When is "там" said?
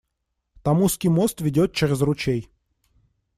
0.63-0.81